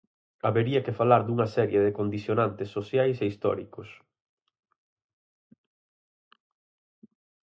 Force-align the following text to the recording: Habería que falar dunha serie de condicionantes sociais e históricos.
Habería 0.47 0.83
que 0.85 0.97
falar 0.99 1.21
dunha 1.23 1.47
serie 1.55 1.79
de 1.85 1.95
condicionantes 1.99 2.69
sociais 2.77 3.17
e 3.19 3.25
históricos. 3.31 3.89